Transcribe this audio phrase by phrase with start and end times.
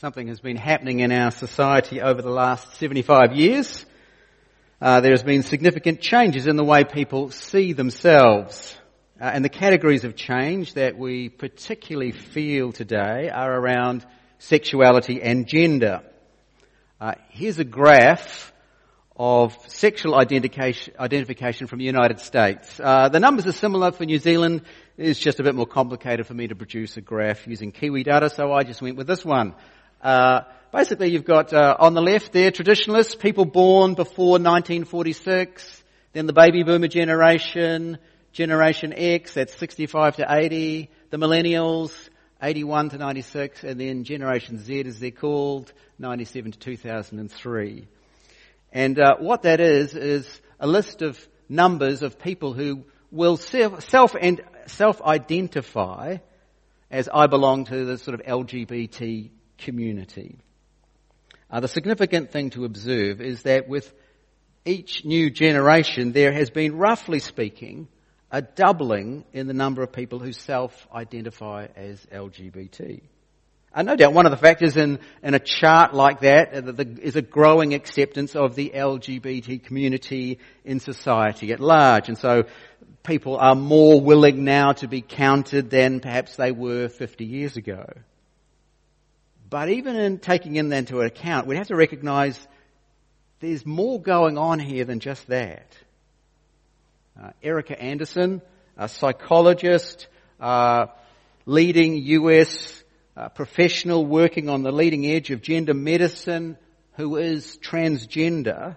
[0.00, 3.86] something has been happening in our society over the last 75 years.
[4.78, 8.76] Uh, there has been significant changes in the way people see themselves.
[9.18, 14.04] Uh, and the categories of change that we particularly feel today are around
[14.38, 16.02] sexuality and gender.
[17.00, 18.52] Uh, here's a graph
[19.16, 22.78] of sexual identification, identification from the United States.
[22.78, 24.60] Uh, the numbers are similar for New Zealand.
[24.98, 28.28] It's just a bit more complicated for me to produce a graph using Kiwi data,
[28.28, 29.54] so I just went with this one.
[30.02, 30.42] Uh,
[30.72, 36.32] basically, you've got uh, on the left there traditionalists, people born before 1946, then the
[36.32, 37.98] baby boomer generation,
[38.32, 41.92] Generation X, that's 65 to 80, the millennials,
[42.42, 47.88] 81 to 96, and then Generation Z, as they're called, 97 to 2003.
[48.72, 54.14] And uh, what that is is a list of numbers of people who will self
[54.20, 56.18] and self-identify
[56.90, 60.38] as I belong to the sort of LGBT community.
[61.50, 63.92] Uh, the significant thing to observe is that with
[64.64, 67.88] each new generation, there has been, roughly speaking,
[68.30, 73.00] a doubling in the number of people who self-identify as LGBT.
[73.72, 76.54] And uh, no doubt one of the factors in, in a chart like that
[76.98, 82.08] is a growing acceptance of the LGBT community in society at large.
[82.08, 82.44] And so
[83.02, 87.84] people are more willing now to be counted than perhaps they were 50 years ago.
[89.48, 92.38] But even in taking in that into account, we have to recognize
[93.40, 95.76] there's more going on here than just that.
[97.20, 98.42] Uh, Erica Anderson,
[98.76, 100.08] a psychologist,
[100.40, 100.86] uh,
[101.44, 102.82] leading US
[103.16, 106.58] uh, professional working on the leading edge of gender medicine,
[106.94, 108.76] who is transgender,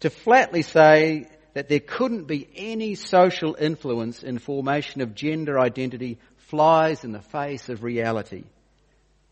[0.00, 6.18] to flatly say that there couldn't be any social influence in formation of gender identity
[6.36, 8.44] flies in the face of reality.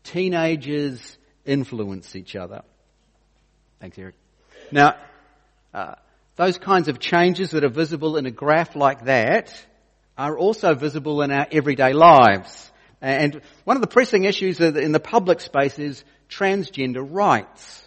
[0.07, 2.61] Teenagers influence each other.
[3.81, 4.15] Thanks, Eric.
[4.71, 4.95] Now,
[5.73, 5.95] uh,
[6.37, 9.53] those kinds of changes that are visible in a graph like that
[10.17, 12.71] are also visible in our everyday lives.
[13.01, 17.83] And one of the pressing issues in the public space is transgender rights.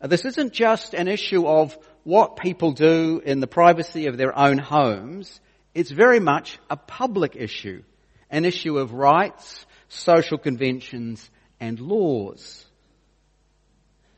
[0.00, 4.58] This isn't just an issue of what people do in the privacy of their own
[4.58, 5.40] homes.
[5.74, 7.82] It's very much a public issue.
[8.30, 11.30] An issue of rights, social conventions,
[11.60, 12.64] and laws.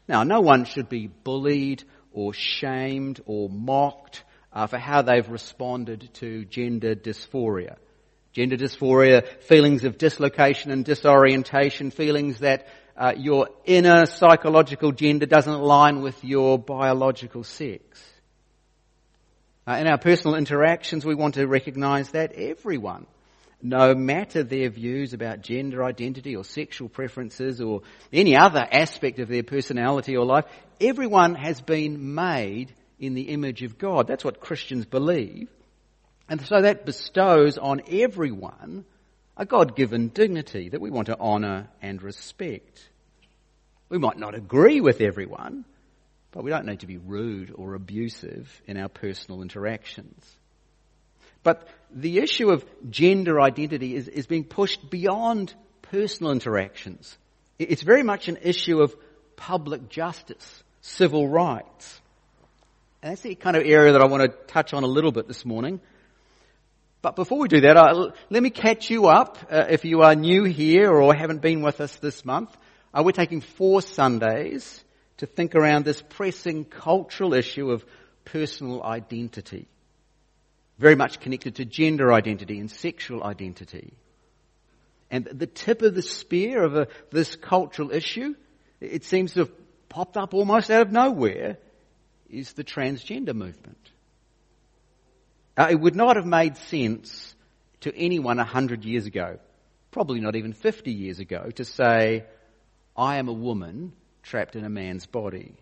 [0.09, 6.11] Now, no one should be bullied or shamed or mocked uh, for how they've responded
[6.15, 7.77] to gender dysphoria.
[8.33, 12.67] Gender dysphoria, feelings of dislocation and disorientation, feelings that
[12.97, 18.03] uh, your inner psychological gender doesn't align with your biological sex.
[19.67, 23.07] Uh, in our personal interactions, we want to recognize that everyone,
[23.61, 27.83] no matter their views about gender identity or sexual preferences or
[28.13, 30.45] any other aspect of their personality or life,
[30.81, 34.07] everyone has been made in the image of God.
[34.07, 35.49] That's what Christians believe.
[36.29, 38.85] And so that bestows on everyone
[39.37, 42.89] a God-given dignity that we want to honour and respect.
[43.89, 45.65] We might not agree with everyone,
[46.33, 50.25] but we don't need to be rude or abusive in our personal interactions.
[51.45, 57.17] But the issue of gender identity is, is being pushed beyond personal interactions.
[57.59, 58.95] It's very much an issue of
[59.37, 62.01] public justice, civil rights.
[63.03, 65.29] And that's the kind of area that I want to touch on a little bit
[65.29, 65.81] this morning.
[67.01, 70.17] But before we do that, uh, let me catch you up uh, if you are
[70.17, 72.57] new here or haven't been with us this month.
[72.93, 74.83] Uh, we're taking four Sundays
[75.19, 77.85] to think around this pressing cultural issue of
[78.25, 79.69] personal identity.
[80.79, 83.95] Very much connected to gender identity and sexual identity.
[85.11, 88.35] And the tip of the spear of a, this cultural issue,
[88.81, 89.51] it seems to have
[89.89, 91.59] popped up almost out of nowhere,
[92.31, 93.91] is the transgender movement.
[95.59, 97.35] It would not have made sense
[97.81, 99.39] to anyone a hundred years ago,
[99.91, 102.25] probably not even 50 years ago, to say,
[102.97, 103.93] I am a woman
[104.23, 105.55] trapped in a man's body.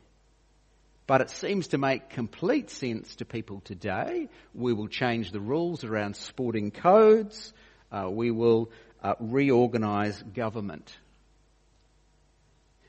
[1.07, 4.29] But it seems to make complete sense to people today.
[4.55, 7.53] We will change the rules around sporting codes.
[7.93, 8.71] Uh, we will
[9.03, 10.97] uh, reorganise government.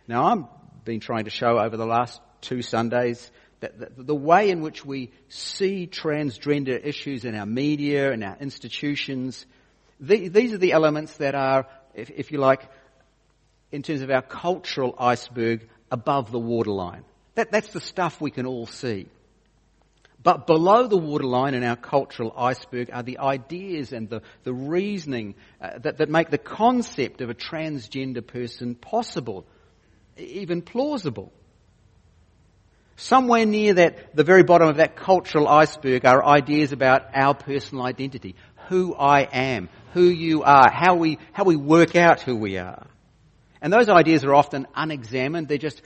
[0.07, 4.61] Now, I've been trying to show over the last two Sundays that the, way in
[4.61, 9.45] which we see transgender issues in our media and our institutions,
[9.99, 12.69] the, these are the elements that are, if you like,
[13.71, 17.03] in terms of our cultural iceberg, above the waterline.
[17.37, 19.07] That, that's the stuff we can all see.
[20.23, 25.35] But below the waterline in our cultural iceberg are the ideas and the, the reasoning
[25.61, 29.45] uh, that, that make the concept of a transgender person possible
[30.17, 31.31] even plausible.
[32.95, 37.85] Somewhere near that, the very bottom of that cultural iceberg are ideas about our personal
[37.85, 38.33] identity.
[38.69, 42.87] Who I am, who you are, how we, how we work out who we are.
[43.61, 45.47] And those ideas are often unexamined.
[45.47, 45.81] They're just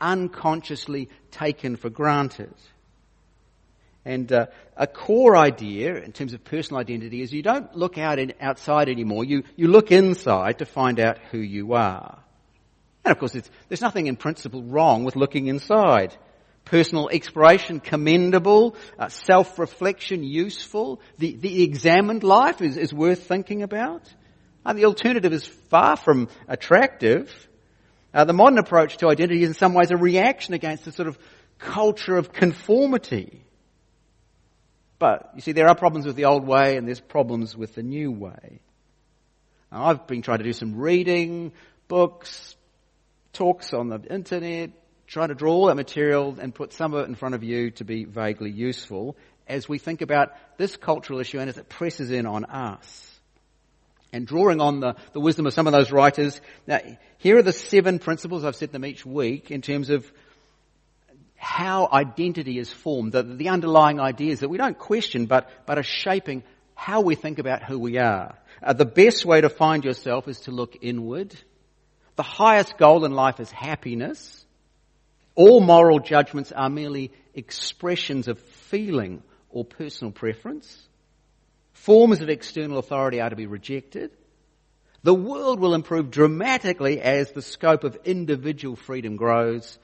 [0.00, 2.54] unconsciously taken for granted.
[4.04, 8.18] And uh, a core idea in terms of personal identity is you don't look out
[8.40, 9.24] outside anymore.
[9.24, 12.18] You, you look inside to find out who you are.
[13.04, 13.36] And of course,
[13.68, 16.16] there's nothing in principle wrong with looking inside.
[16.64, 18.76] Personal exploration, commendable.
[18.98, 21.00] Uh, self-reflection, useful.
[21.18, 24.02] The, the examined life is, is worth thinking about.
[24.64, 27.48] Uh, the alternative is far from attractive.
[28.12, 31.08] Uh, the modern approach to identity is in some ways a reaction against the sort
[31.08, 31.18] of
[31.58, 33.44] culture of conformity.
[34.98, 37.82] But you see, there are problems with the old way and there's problems with the
[37.82, 38.60] new way.
[39.70, 41.52] Now, I've been trying to do some reading,
[41.88, 42.56] books,
[43.32, 44.70] talks on the internet,
[45.06, 47.70] trying to draw all that material and put some of it in front of you
[47.72, 49.16] to be vaguely useful
[49.48, 53.06] as we think about this cultural issue and as it presses in on us.
[54.12, 56.80] And drawing on the, the wisdom of some of those writers, now
[57.20, 60.10] here are the seven principles, I've said them each week, in terms of
[61.36, 65.82] how identity is formed, the, the underlying ideas that we don't question but, but are
[65.82, 66.42] shaping
[66.74, 68.38] how we think about who we are.
[68.62, 71.34] Uh, the best way to find yourself is to look inward.
[72.16, 74.42] The highest goal in life is happiness.
[75.34, 80.88] All moral judgments are merely expressions of feeling or personal preference.
[81.74, 84.10] Forms of external authority are to be rejected.
[85.02, 89.78] The world will improve dramatically as the scope of individual freedom grows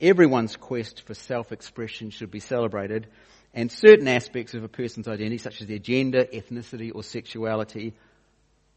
[0.00, 3.06] Everyone's quest for self-expression should be celebrated,
[3.52, 7.92] and certain aspects of a person's identity, such as their gender, ethnicity, or sexuality,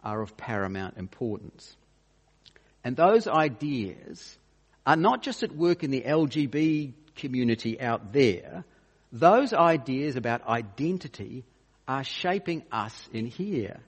[0.03, 1.77] are of paramount importance.
[2.83, 4.37] And those ideas
[4.85, 8.65] are not just at work in the LGB community out there.
[9.13, 11.45] Those ideas about identity
[11.87, 13.79] are shaping us in here.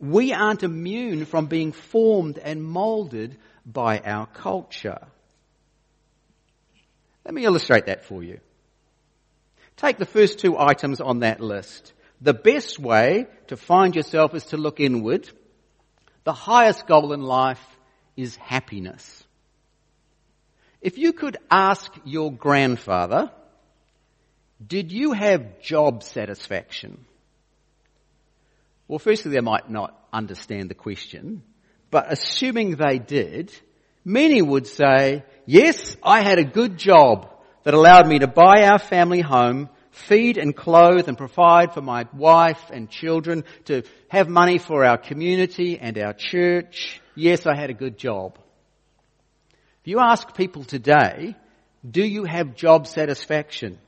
[0.00, 5.06] We aren't immune from being formed and molded by our culture.
[7.24, 8.40] Let me illustrate that for you.
[9.76, 11.92] Take the first two items on that list.
[12.20, 15.28] The best way to find yourself is to look inward.
[16.24, 17.60] The highest goal in life
[18.16, 19.24] is happiness.
[20.80, 23.30] If you could ask your grandfather,
[24.64, 27.04] did you have job satisfaction?
[28.86, 31.42] Well, firstly, they might not understand the question,
[31.90, 33.52] but assuming they did,
[34.04, 37.30] many would say, Yes, I had a good job
[37.64, 42.06] that allowed me to buy our family home, feed and clothe and provide for my
[42.12, 47.00] wife and children, to have money for our community and our church.
[47.14, 48.38] Yes, I had a good job.
[49.82, 51.36] If you ask people today,
[51.88, 53.78] do you have job satisfaction?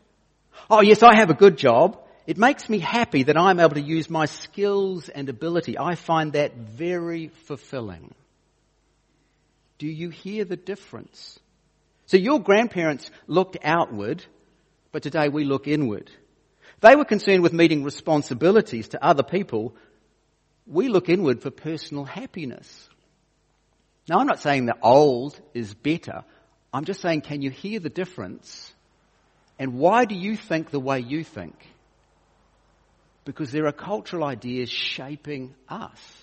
[0.70, 2.02] Oh yes, I have a good job.
[2.26, 5.78] It makes me happy that I'm able to use my skills and ability.
[5.78, 8.14] I find that very fulfilling.
[9.78, 11.38] Do you hear the difference?
[12.06, 14.24] So your grandparents looked outward,
[14.90, 16.10] but today we look inward.
[16.80, 19.76] They were concerned with meeting responsibilities to other people.
[20.66, 22.88] We look inward for personal happiness.
[24.08, 26.24] Now I'm not saying that old is better.
[26.72, 28.72] I'm just saying can you hear the difference?
[29.58, 31.54] And why do you think the way you think?
[33.26, 36.22] Because there are cultural ideas shaping us.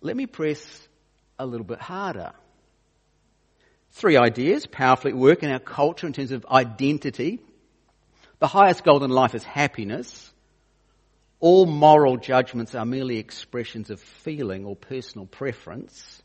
[0.00, 0.88] Let me press
[1.38, 2.32] a little bit harder.
[3.90, 7.40] Three ideas powerfully work in our culture in terms of identity.
[8.38, 10.30] The highest goal in life is happiness.
[11.40, 16.22] All moral judgments are merely expressions of feeling or personal preference.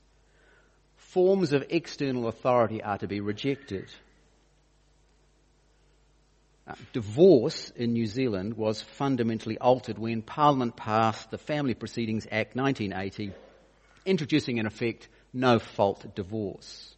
[0.98, 3.88] Forms of external authority are to be rejected.
[6.68, 12.56] Uh, divorce in New Zealand was fundamentally altered when Parliament passed the Family Proceedings Act
[12.56, 13.34] 1980,
[14.06, 16.96] introducing in effect no fault divorce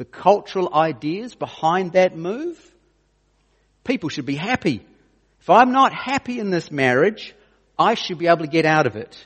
[0.00, 2.56] the cultural ideas behind that move,
[3.84, 4.82] people should be happy.
[5.42, 7.34] If I'm not happy in this marriage,
[7.78, 9.22] I should be able to get out of it.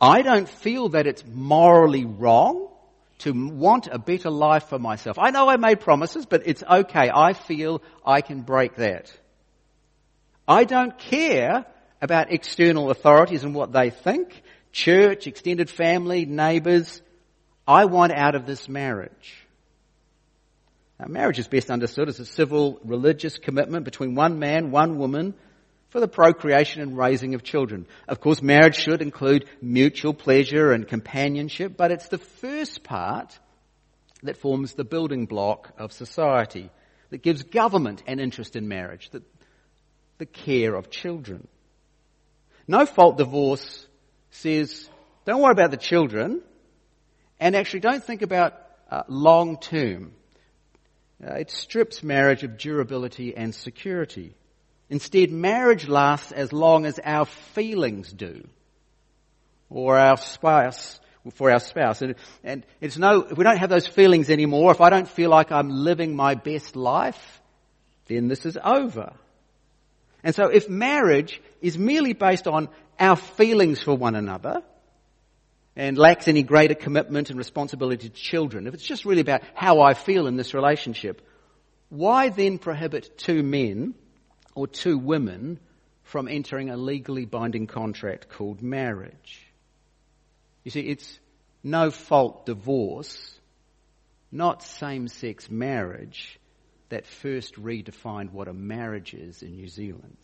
[0.00, 2.70] I don't feel that it's morally wrong
[3.18, 5.18] to want a better life for myself.
[5.18, 7.10] I know I made promises, but it's okay.
[7.12, 9.12] I feel I can break that.
[10.46, 11.66] I don't care
[12.00, 14.42] about external authorities and what they think.
[14.72, 17.00] Church, extended family, neighbours.
[17.66, 19.46] I want out of this marriage.
[21.00, 25.34] Now, marriage is best understood as a civil religious commitment between one man, one woman,
[25.88, 27.86] for the procreation and raising of children.
[28.08, 33.38] Of course, marriage should include mutual pleasure and companionship, but it's the first part
[34.22, 36.70] that forms the building block of society,
[37.10, 39.22] that gives government an interest in marriage, the,
[40.18, 41.46] the care of children.
[42.66, 43.86] No fault divorce
[44.30, 44.88] says,
[45.24, 46.42] don't worry about the children,
[47.38, 48.54] and actually don't think about
[48.90, 50.12] uh, long term.
[51.24, 54.34] Uh, it strips marriage of durability and security.
[54.88, 58.46] Instead, marriage lasts as long as our feelings do,
[59.68, 61.00] or our spouse,
[61.34, 62.02] for our spouse.
[62.02, 62.14] And,
[62.44, 65.50] and it's no, if we don't have those feelings anymore, if I don't feel like
[65.50, 67.42] I'm living my best life,
[68.06, 69.12] then this is over.
[70.22, 74.62] And so if marriage is merely based on our feelings for one another,
[75.76, 79.82] and lacks any greater commitment and responsibility to children, if it's just really about how
[79.82, 81.20] I feel in this relationship,
[81.90, 83.94] why then prohibit two men
[84.56, 85.60] or two women
[86.02, 89.46] from entering a legally binding contract called marriage?
[90.64, 91.20] You see, it's
[91.62, 93.38] no fault divorce,
[94.32, 96.40] not same sex marriage,
[96.88, 100.16] that first redefined what a marriage is in New Zealand.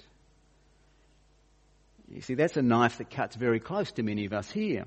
[2.08, 4.84] You see, that's a knife that cuts very close to many of us here.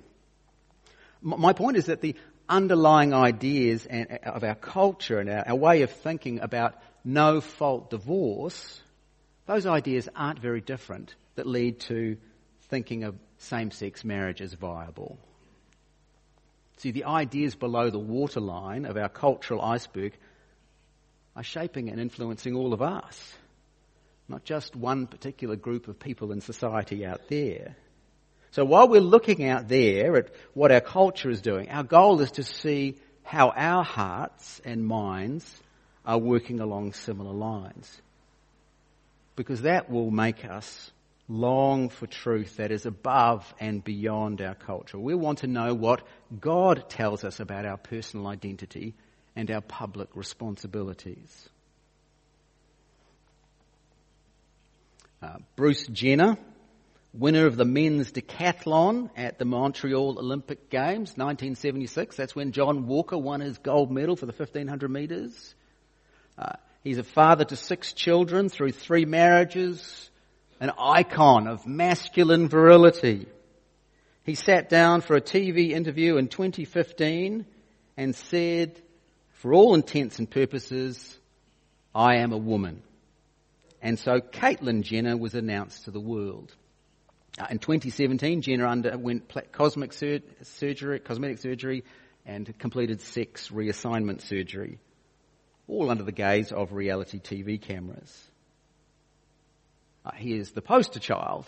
[1.21, 2.15] My point is that the
[2.47, 8.81] underlying ideas uh, of our culture and our way of thinking about no fault divorce,
[9.45, 12.17] those ideas aren't very different that lead to
[12.69, 15.17] thinking of same sex marriage as viable.
[16.77, 20.13] See, the ideas below the waterline of our cultural iceberg
[21.35, 23.33] are shaping and influencing all of us,
[24.27, 27.75] not just one particular group of people in society out there.
[28.51, 32.31] So while we're looking out there at what our culture is doing, our goal is
[32.31, 35.45] to see how our hearts and minds
[36.05, 38.01] are working along similar lines.
[39.35, 40.91] Because that will make us
[41.27, 44.99] long for truth that is above and beyond our culture.
[44.99, 46.05] We want to know what
[46.39, 48.93] God tells us about our personal identity
[49.35, 51.49] and our public responsibilities.
[55.21, 56.37] Uh, Bruce Jenner
[57.17, 62.15] winner of the men's decathlon at the Montreal Olympic Games, 1976.
[62.15, 65.55] That's when John Walker won his gold medal for the 1500 metres.
[66.37, 66.53] Uh,
[66.85, 70.09] he's a father to six children through three marriages,
[70.61, 73.27] an icon of masculine virility.
[74.23, 77.45] He sat down for a TV interview in 2015
[77.97, 78.81] and said,
[79.33, 81.19] for all intents and purposes,
[81.93, 82.81] I am a woman.
[83.81, 86.55] And so Caitlyn Jenner was announced to the world.
[87.37, 91.83] Uh, in 2017, Jenner underwent cosmetic surgery
[92.25, 94.79] and completed sex reassignment surgery,
[95.67, 98.31] all under the gaze of reality TV cameras.
[100.05, 101.45] Uh, he is the poster child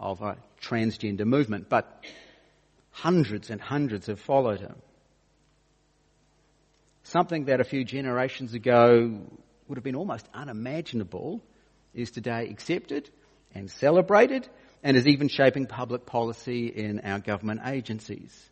[0.00, 2.04] of a transgender movement, but
[2.90, 4.74] hundreds and hundreds have followed him.
[7.04, 9.20] Something that a few generations ago
[9.68, 11.42] would have been almost unimaginable
[11.94, 13.08] is today accepted
[13.54, 14.48] and celebrated
[14.82, 18.50] and is even shaping public policy in our government agencies.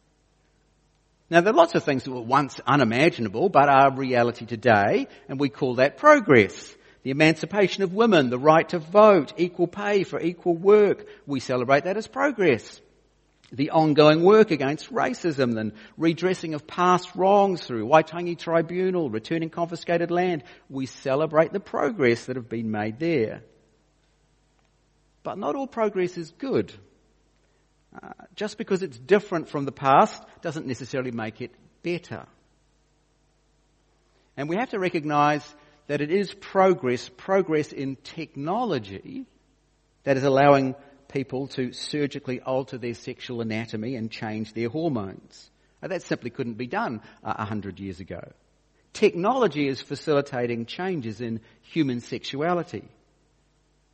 [1.30, 5.38] Now there are lots of things that were once unimaginable but are reality today and
[5.38, 6.74] we call that progress.
[7.04, 11.84] The emancipation of women, the right to vote, equal pay for equal work, we celebrate
[11.84, 12.80] that as progress.
[13.52, 20.10] The ongoing work against racism and redressing of past wrongs through Waitangi Tribunal, returning confiscated
[20.10, 23.42] land, we celebrate the progress that have been made there.
[25.22, 26.72] But not all progress is good.
[27.92, 32.26] Uh, just because it's different from the past doesn't necessarily make it better.
[34.36, 35.42] And we have to recognize
[35.86, 39.26] that it is progress, progress in technology,
[40.04, 40.74] that is allowing
[41.08, 45.50] people to surgically alter their sexual anatomy and change their hormones.
[45.80, 48.20] That simply couldn't be done uh, a hundred years ago.
[48.92, 52.84] Technology is facilitating changes in human sexuality.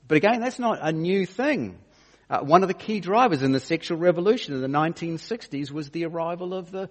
[0.09, 1.79] But again, that's not a new thing.
[2.29, 6.07] Uh, one of the key drivers in the sexual revolution in the 1960s was the
[6.07, 6.89] arrival of the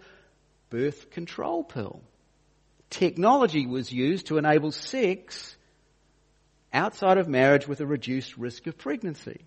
[0.70, 2.01] birth control pill.
[2.89, 5.56] Technology was used to enable sex
[6.72, 9.42] outside of marriage with a reduced risk of pregnancy.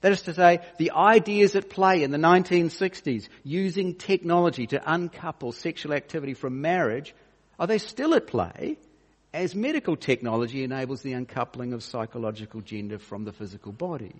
[0.00, 5.50] That is to say, the ideas at play in the 1960s using technology to uncouple
[5.50, 7.14] sexual activity from marriage,
[7.58, 8.78] are they still at play?
[9.32, 14.14] as medical technology enables the uncoupling of psychological gender from the physical body.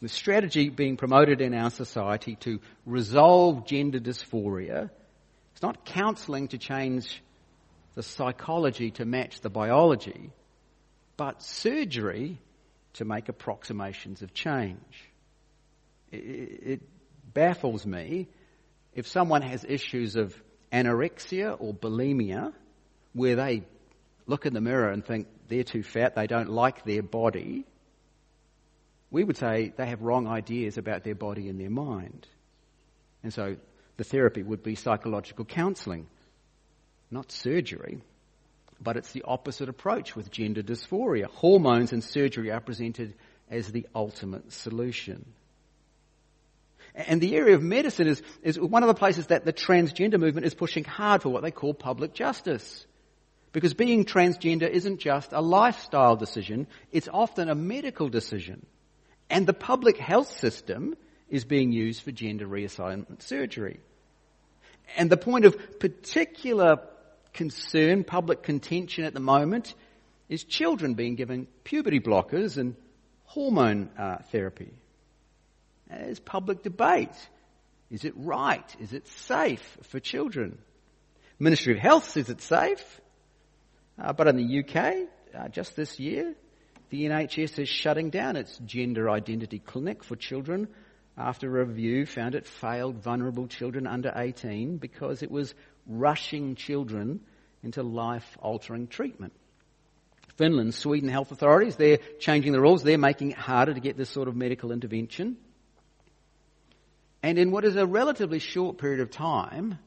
[0.00, 4.90] The strategy being promoted in our society to resolve gender dysphoria
[5.54, 7.22] is not counselling to change
[7.94, 10.32] the psychology to match the biology,
[11.16, 12.38] but surgery
[12.94, 15.10] to make approximations of change.
[16.12, 16.82] It, it
[17.32, 18.28] baffles me
[18.94, 20.34] if someone has issues of
[20.72, 22.52] anorexia or bulimia
[23.14, 23.62] where they
[24.26, 27.64] look in the mirror and think they're too fat, they don't like their body,
[29.10, 32.26] we would say they have wrong ideas about their body and their mind.
[33.22, 33.56] And so
[33.96, 36.06] the therapy would be psychological counselling,
[37.10, 38.00] not surgery.
[38.80, 41.26] But it's the opposite approach with gender dysphoria.
[41.26, 43.14] Hormones and surgery are presented
[43.50, 45.24] as the ultimate solution.
[46.94, 50.46] And the area of medicine is, is one of the places that the transgender movement
[50.46, 52.86] is pushing hard for what they call public justice.
[53.52, 58.66] Because being transgender isn't just a lifestyle decision, it's often a medical decision.
[59.28, 60.96] And the public health system
[61.28, 63.80] is being used for gender reassignment surgery.
[64.96, 66.78] And the point of particular
[67.32, 69.74] concern, public contention at the moment,
[70.28, 72.76] is children being given puberty blockers and
[73.24, 74.72] hormone uh, therapy.
[75.88, 77.14] There's public debate.
[77.90, 78.64] Is it right?
[78.80, 80.58] Is it safe for children?
[81.38, 83.00] Ministry of Health says it's safe.
[83.98, 86.34] Uh, but in the UK, uh, just this year,
[86.90, 90.68] the NHS is shutting down its gender identity clinic for children
[91.18, 95.54] after a review found it failed vulnerable children under 18 because it was
[95.86, 97.20] rushing children
[97.62, 99.32] into life altering treatment.
[100.36, 102.82] Finland, Sweden health authorities, they're changing the rules.
[102.82, 105.36] They're making it harder to get this sort of medical intervention.
[107.22, 109.78] And in what is a relatively short period of time,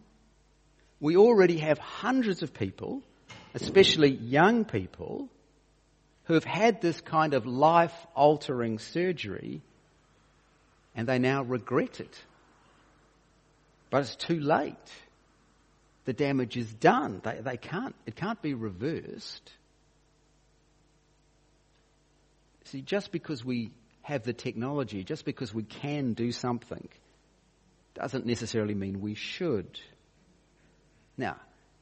[1.00, 3.03] we already have hundreds of people,
[3.53, 5.29] especially young people,
[6.30, 9.64] who have had this kind of life altering surgery
[10.94, 12.22] and they now regret it.
[13.90, 14.76] But it's too late.
[16.06, 17.22] The damage is done.
[17.24, 19.52] They, they can't, it can't be reversed.
[22.66, 23.72] See, just because we
[24.04, 26.90] have the technology, just because we can do something,
[27.96, 29.80] doesn't necessarily mean we should.
[31.18, 31.38] Now,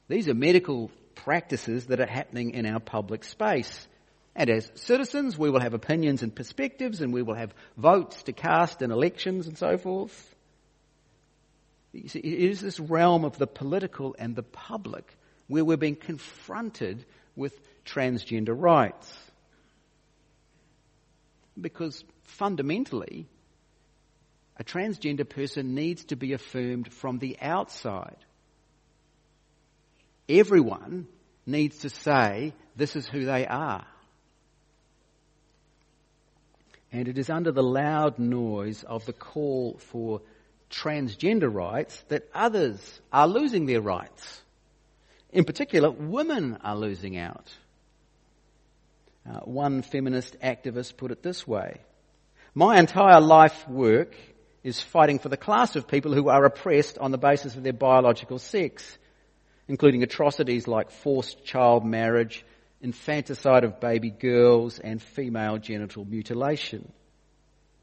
[0.08, 3.86] these are medical practices that are happening in our public space.
[4.38, 8.32] And as citizens, we will have opinions and perspectives, and we will have votes to
[8.32, 10.36] cast in elections and so forth.
[12.06, 15.12] See, it is this realm of the political and the public
[15.48, 17.52] where we're being confronted with
[17.84, 19.12] transgender rights.
[21.60, 23.26] Because fundamentally,
[24.56, 28.24] a transgender person needs to be affirmed from the outside.
[30.28, 31.08] Everyone
[31.44, 33.84] needs to say, this is who they are.
[36.92, 40.22] And it is under the loud noise of the call for
[40.70, 44.42] transgender rights that others are losing their rights.
[45.30, 47.50] In particular, women are losing out.
[49.28, 51.80] Uh, one feminist activist put it this way
[52.54, 54.14] My entire life work
[54.64, 57.72] is fighting for the class of people who are oppressed on the basis of their
[57.74, 58.98] biological sex,
[59.66, 62.44] including atrocities like forced child marriage
[62.80, 66.92] infanticide of baby girls, and female genital mutilation.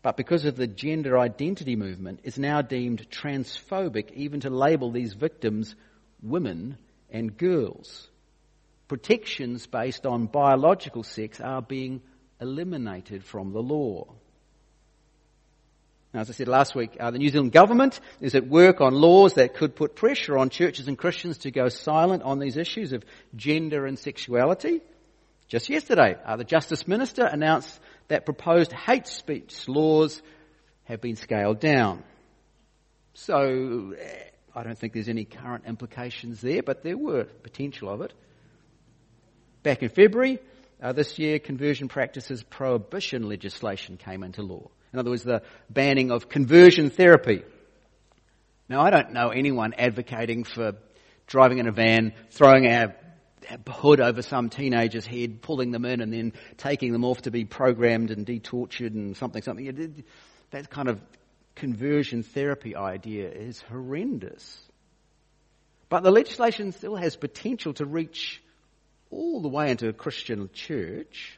[0.02, 5.14] But because of the gender identity movement, it's now deemed transphobic even to label these
[5.14, 5.76] victims
[6.22, 6.78] women
[7.10, 8.08] and girls.
[8.88, 12.02] Protections based on biological sex are being
[12.40, 14.14] eliminated from the law.
[16.16, 18.94] Now, as I said last week, uh, the New Zealand government is at work on
[18.94, 22.94] laws that could put pressure on churches and Christians to go silent on these issues
[22.94, 23.04] of
[23.36, 24.80] gender and sexuality.
[25.50, 30.22] Just yesterday, uh, the Justice Minister announced that proposed hate speech laws
[30.86, 32.02] have been scaled down.
[33.16, 38.00] So, eh, I don't think there's any current implications there, but there were potential of
[38.00, 38.14] it.
[39.64, 40.40] Back in February
[40.82, 44.70] uh, this year, conversion practices prohibition legislation came into law.
[44.96, 47.44] In other words, the banning of conversion therapy.
[48.70, 50.72] Now, I don't know anyone advocating for
[51.28, 52.96] driving in a van, throwing our
[53.68, 57.44] hood over some teenager's head, pulling them in, and then taking them off to be
[57.44, 60.06] programmed and detortured and something, something.
[60.52, 61.02] That kind of
[61.56, 64.62] conversion therapy idea is horrendous.
[65.90, 68.42] But the legislation still has potential to reach
[69.12, 71.38] all the way into a Christian church.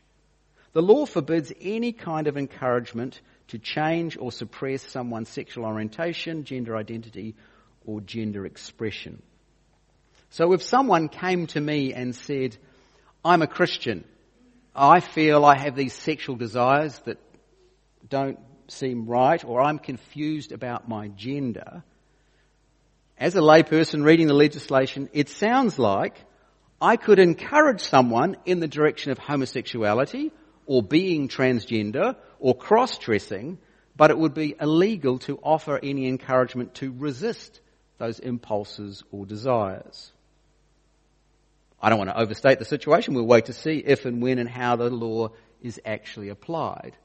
[0.74, 6.76] The law forbids any kind of encouragement to change or suppress someone's sexual orientation, gender
[6.76, 7.36] identity,
[7.86, 9.22] or gender expression.
[10.30, 12.58] So if someone came to me and said,
[13.24, 14.04] I'm a Christian,
[14.76, 17.18] I feel I have these sexual desires that
[18.08, 21.84] don't seem right, or I'm confused about my gender,
[23.18, 26.24] as a layperson reading the legislation, it sounds like
[26.80, 30.32] I could encourage someone in the direction of homosexuality
[30.68, 33.58] or being transgender or cross-dressing,
[33.96, 37.60] but it would be illegal to offer any encouragement to resist
[37.98, 40.12] those impulses or desires.
[41.82, 43.14] I don't want to overstate the situation.
[43.14, 45.30] We'll wait to see if and when and how the law
[45.62, 46.96] is actually applied.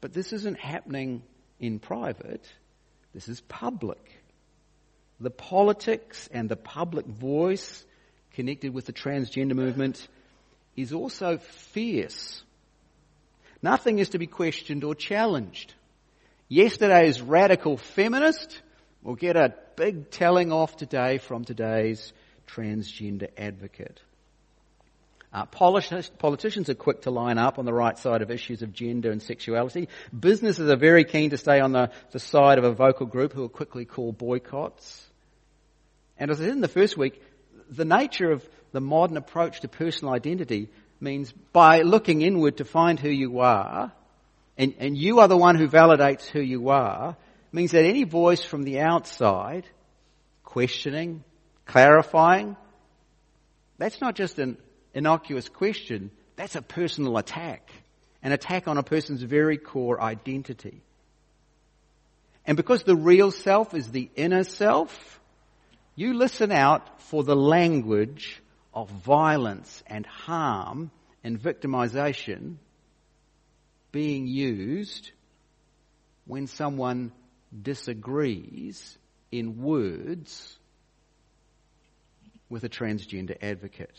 [0.00, 1.22] But this isn't happening
[1.60, 2.44] in private.
[3.12, 4.22] This is public.
[5.20, 7.84] The politics and the public voice
[8.32, 10.06] connected with the transgender movement
[10.76, 12.42] is also fierce.
[13.62, 15.74] Nothing is to be questioned or challenged.
[16.48, 18.60] Yesterday's radical feminist
[19.02, 22.12] will get a big telling off today from today's
[22.46, 24.00] transgender advocate.
[25.32, 29.10] Uh, politicians are quick to line up on the right side of issues of gender
[29.10, 29.88] and sexuality.
[30.16, 33.40] Businesses are very keen to stay on the, the side of a vocal group who
[33.40, 35.04] will quickly call boycotts.
[36.16, 37.20] And as I said in the first week,
[37.68, 42.98] the nature of the modern approach to personal identity means by looking inward to find
[42.98, 43.92] who you are,
[44.58, 47.16] and, and you are the one who validates who you are,
[47.52, 49.64] means that any voice from the outside,
[50.42, 51.22] questioning,
[51.66, 52.56] clarifying,
[53.78, 54.58] that's not just an
[54.92, 57.70] innocuous question, that's a personal attack.
[58.24, 60.82] An attack on a person's very core identity.
[62.44, 65.20] And because the real self is the inner self,
[65.94, 68.40] you listen out for the language
[68.74, 70.90] of violence and harm
[71.22, 72.56] and victimization
[73.92, 75.12] being used
[76.26, 77.12] when someone
[77.62, 78.98] disagrees
[79.30, 80.58] in words
[82.48, 83.96] with a transgender advocate.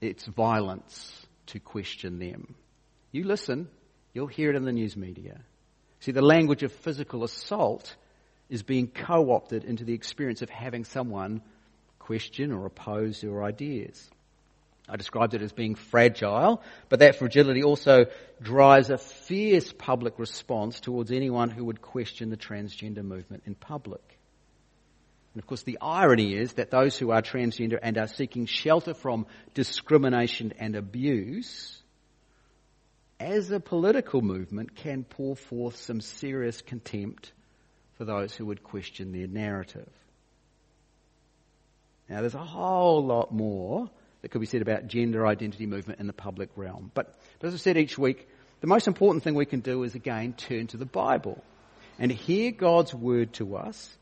[0.00, 2.54] It's violence to question them.
[3.10, 3.68] You listen,
[4.12, 5.40] you'll hear it in the news media.
[6.00, 7.96] See, the language of physical assault
[8.50, 11.40] is being co-opted into the experience of having someone
[12.02, 14.10] question or oppose your ideas.
[14.88, 18.06] I described it as being fragile, but that fragility also
[18.40, 24.02] drives a fierce public response towards anyone who would question the transgender movement in public.
[25.34, 28.92] And of course, the irony is that those who are transgender and are seeking shelter
[28.92, 31.80] from discrimination and abuse,
[33.18, 37.32] as a political movement, can pour forth some serious contempt
[37.96, 39.88] for those who would question their narrative.
[42.12, 43.88] Now, there's a whole lot more
[44.20, 46.90] that could be said about gender identity movement in the public realm.
[46.92, 48.28] But, as I said each week,
[48.60, 51.42] the most important thing we can do is again turn to the Bible
[51.98, 53.96] and hear God's word to us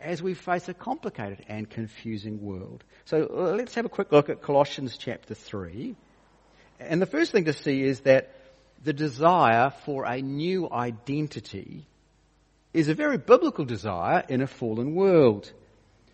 [0.00, 2.82] as we face a complicated and confusing world.
[3.04, 5.94] So let's have a quick look at Colossians chapter 3.
[6.80, 8.32] And the first thing to see is that
[8.82, 11.86] the desire for a new identity
[12.74, 15.52] is a very biblical desire in a fallen world.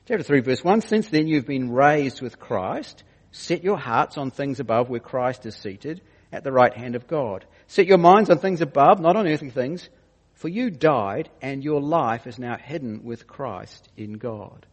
[0.08, 3.04] Chapter 3 verse 1, since then you've been raised with Christ.
[3.30, 6.00] Set your hearts on things above where Christ is seated
[6.32, 7.44] at the right hand of God.
[7.68, 9.88] Set your minds on things above, not on earthly things,
[10.34, 14.66] for you died and your life is now hidden with Christ in God.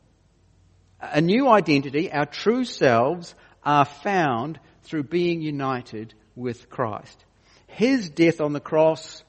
[1.00, 7.24] A new identity, our true selves are found through being united with Christ.
[7.68, 9.24] His death on the cross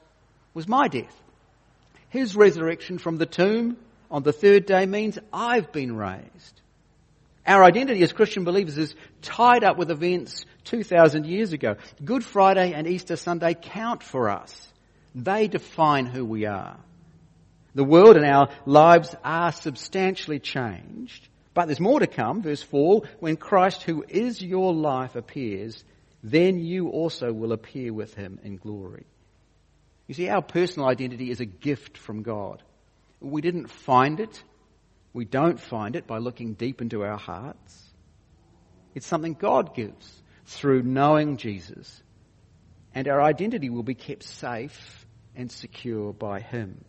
[0.55, 1.15] was my death.
[2.09, 3.77] His resurrection from the tomb
[4.11, 6.61] on the third day means I've been raised.
[7.47, 11.77] Our identity as Christian believers is tied up with events 2,000 years ago.
[12.03, 14.71] Good Friday and Easter Sunday count for us.
[15.15, 16.77] They define who we are.
[17.73, 22.41] The world and our lives are substantially changed, but there's more to come.
[22.41, 25.83] Verse 4, when Christ who is your life appears,
[26.21, 29.05] then you also will appear with him in glory.
[30.07, 32.61] You see, our personal identity is a gift from God.
[33.21, 34.43] We didn't find it.
[35.13, 37.89] We don't find it by looking deep into our hearts.
[38.95, 42.01] It's something God gives through knowing Jesus.
[42.93, 45.05] And our identity will be kept safe
[45.35, 46.83] and secure by Him.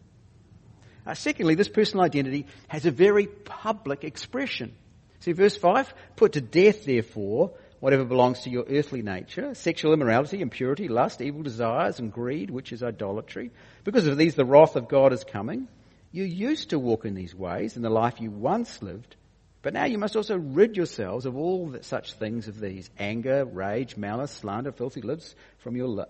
[1.06, 4.72] Uh, secondly, this personal identity has a very public expression.
[5.20, 10.40] See, verse 5, put to death, therefore, whatever belongs to your earthly nature, sexual immorality,
[10.40, 13.50] impurity, lust, evil desires, and greed, which is idolatry.
[13.84, 15.68] Because of these, the wrath of God is coming.
[16.12, 19.16] You used to walk in these ways in the life you once lived,
[19.62, 23.96] but now you must also rid yourselves of all such things of these anger, rage,
[23.96, 26.04] malice, slander, filthy lips from your li-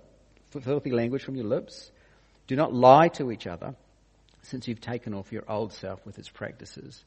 [0.51, 1.91] filthy language from your lips.
[2.49, 3.77] Do not lie to each other,
[4.43, 7.05] since you've taken off your old self with its practices,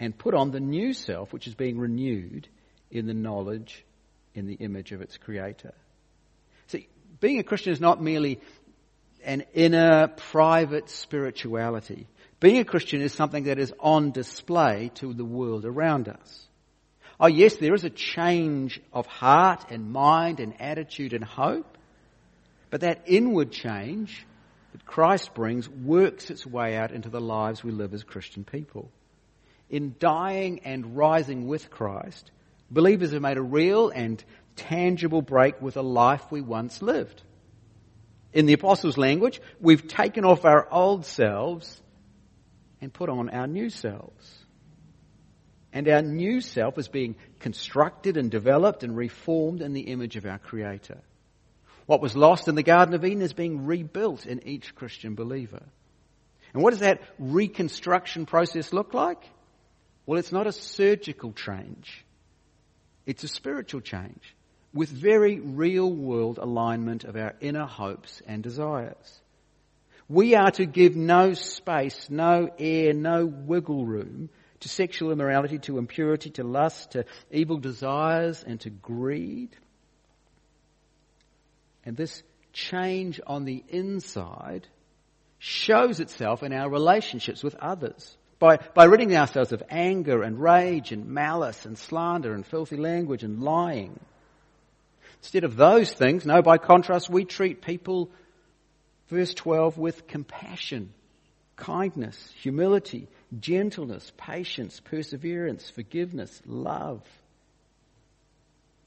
[0.00, 2.48] and put on the new self, which is being renewed
[2.90, 3.84] in the knowledge,
[4.34, 5.72] in the image of its creator.
[6.66, 6.88] See,
[7.20, 8.40] being a Christian is not merely
[9.24, 12.06] an inner, private spirituality.
[12.38, 16.46] Being a Christian is something that is on display to the world around us.
[17.18, 21.78] Oh yes, there is a change of heart and mind and attitude and hope.
[22.70, 24.26] But that inward change
[24.72, 28.90] that Christ brings works its way out into the lives we live as Christian people.
[29.70, 32.30] In dying and rising with Christ,
[32.70, 34.22] believers have made a real and
[34.56, 37.22] tangible break with a life we once lived.
[38.34, 41.80] In the apostles' language, we've taken off our old selves
[42.80, 44.46] and put on our new selves.
[45.72, 50.24] And our new self is being constructed and developed and reformed in the image of
[50.24, 50.98] our Creator.
[51.86, 55.62] What was lost in the Garden of Eden is being rebuilt in each Christian believer.
[56.52, 59.22] And what does that reconstruction process look like?
[60.06, 62.04] Well, it's not a surgical change.
[63.04, 64.34] It's a spiritual change
[64.72, 69.20] with very real world alignment of our inner hopes and desires.
[70.08, 75.78] We are to give no space, no air, no wiggle room to sexual immorality, to
[75.78, 79.50] impurity, to lust, to evil desires, and to greed.
[81.84, 84.66] And this change on the inside
[85.38, 88.16] shows itself in our relationships with others.
[88.38, 93.22] By, by ridding ourselves of anger and rage and malice and slander and filthy language
[93.22, 93.98] and lying.
[95.20, 98.10] Instead of those things, no, by contrast, we treat people,
[99.08, 100.92] verse 12, with compassion,
[101.56, 107.02] kindness, humility, gentleness, patience, perseverance, forgiveness, love.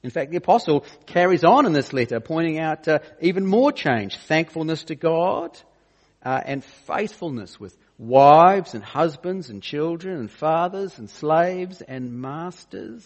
[0.01, 4.17] In fact, the apostle carries on in this letter, pointing out uh, even more change,
[4.17, 5.57] thankfulness to God,
[6.23, 13.05] uh, and faithfulness with wives and husbands and children and fathers and slaves and masters.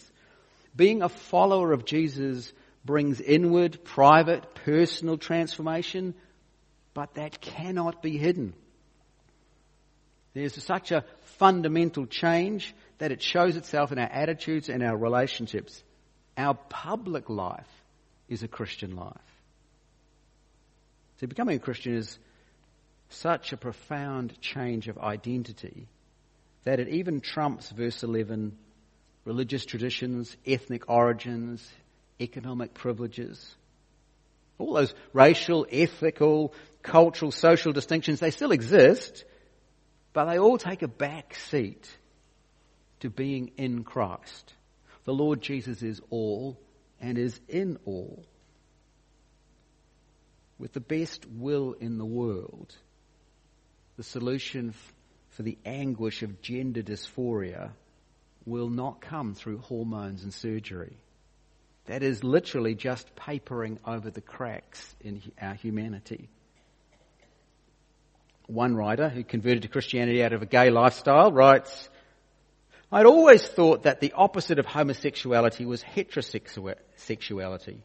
[0.76, 2.54] Being a follower of Jesus
[2.86, 6.13] brings inward, private, personal transformation,
[6.93, 8.53] but that cannot be hidden.
[10.34, 11.06] There's such a
[11.38, 15.84] fundamental change that it shows itself in our attitudes and our relationships.
[16.38, 17.69] Our public life
[18.27, 19.15] is a Christian life.
[21.19, 22.17] So becoming a Christian is
[23.10, 25.88] such a profound change of identity
[26.63, 28.58] that it even trumps verse 11
[29.25, 31.65] religious traditions, ethnic origins,
[32.19, 33.56] economic privileges.
[34.57, 39.25] All those racial, ethical, cultural, social distinctions, they still exist,
[40.13, 41.89] but they all take a back seat
[42.99, 44.53] to being in Christ.
[45.05, 46.59] The Lord Jesus is all
[47.01, 48.25] and is in all.
[50.57, 52.73] With the best will in the world,
[53.97, 54.73] the solution
[55.29, 57.71] for the anguish of gender dysphoria
[58.45, 60.97] will not come through hormones and surgery.
[61.85, 66.29] That is literally just papering over the cracks in our humanity.
[68.47, 71.89] One writer who converted to Christianity out of a gay lifestyle writes,
[72.91, 77.79] I'd always thought that the opposite of homosexuality was heterosexuality.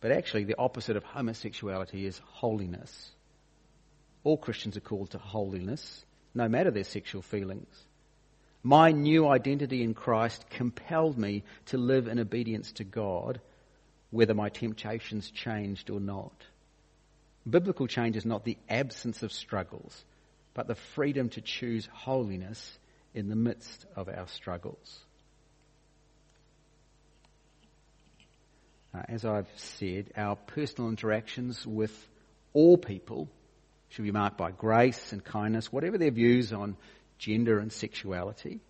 [0.00, 3.10] But actually, the opposite of homosexuality is holiness.
[4.24, 6.04] All Christians are called to holiness,
[6.34, 7.66] no matter their sexual feelings.
[8.66, 13.40] My new identity in Christ compelled me to live in obedience to God,
[14.10, 16.32] whether my temptations changed or not.
[17.48, 20.04] Biblical change is not the absence of struggles,
[20.52, 22.76] but the freedom to choose holiness
[23.14, 24.98] in the midst of our struggles.
[28.92, 31.96] Uh, as I've said, our personal interactions with
[32.52, 33.28] all people
[33.90, 36.76] should be marked by grace and kindness, whatever their views on
[37.18, 38.60] gender and sexuality.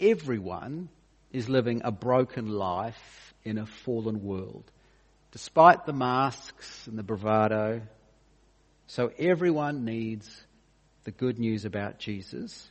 [0.00, 0.88] Everyone
[1.32, 4.64] is living a broken life in a fallen world,
[5.32, 7.82] despite the masks and the bravado.
[8.86, 10.28] So everyone needs
[11.04, 12.68] the good news about Jesus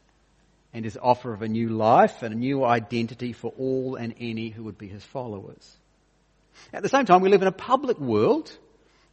[0.74, 4.50] and his offer of a new life and a new identity for all and any
[4.50, 5.78] who would be his followers.
[6.72, 8.52] At the same time, we live in a public world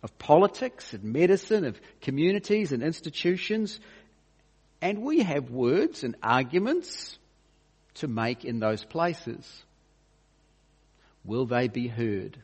[0.03, 3.79] of politics and medicine, of communities and institutions,
[4.81, 7.19] and we have words and arguments
[7.95, 9.65] to make in those places.
[11.25, 12.39] Will they be heard?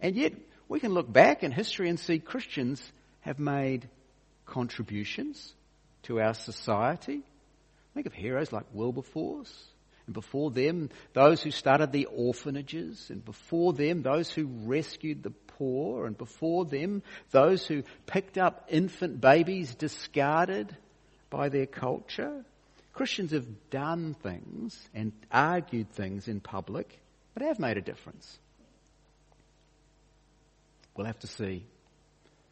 [0.00, 0.34] And yet,
[0.68, 2.80] we can look back in history and see Christians
[3.20, 3.88] have made
[4.46, 5.54] contributions
[6.04, 7.22] to our society.
[7.94, 9.52] Think of heroes like Wilberforce,
[10.06, 15.32] and before them, those who started the orphanages, and before them, those who rescued the
[15.60, 20.74] poor, and before them, those who picked up infant babies discarded
[21.28, 22.44] by their culture.
[22.94, 26.98] Christians have done things and argued things in public,
[27.34, 28.38] but have made a difference.
[30.96, 31.66] We'll have to see.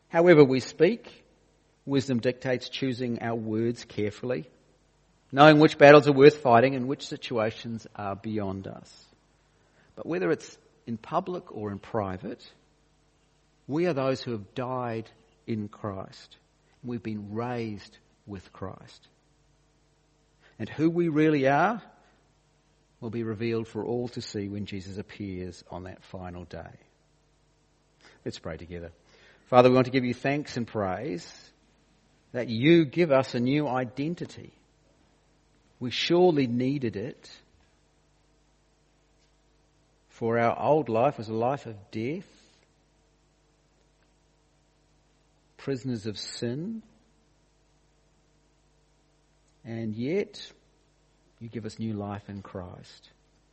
[0.08, 1.24] However we speak,
[1.86, 4.50] wisdom dictates choosing our words carefully
[5.32, 9.04] knowing which battles are worth fighting and which situations are beyond us.
[9.96, 12.44] But whether it's in public or in private,
[13.68, 15.08] we are those who have died
[15.46, 16.36] in Christ.
[16.82, 19.08] We've been raised with Christ.
[20.58, 21.80] And who we really are
[23.00, 26.78] will be revealed for all to see when Jesus appears on that final day.
[28.24, 28.90] Let's pray together.
[29.46, 31.30] Father, we want to give you thanks and praise
[32.32, 34.52] that you give us a new identity.
[35.80, 37.30] We surely needed it.
[40.08, 42.26] For our old life was a life of death,
[45.68, 46.82] prisoners of sin,
[49.66, 50.50] and yet
[51.40, 53.10] you give us new life in Christ.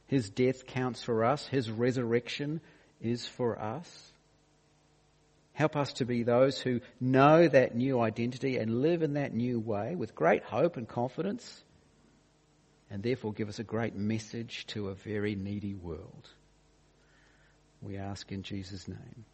[0.07, 1.45] His death counts for us.
[1.45, 2.61] His resurrection
[3.01, 4.13] is for us.
[5.51, 9.59] Help us to be those who know that new identity and live in that new
[9.59, 11.65] way with great hope and confidence,
[12.89, 16.29] and therefore give us a great message to a very needy world.
[17.81, 19.25] We ask in Jesus' name.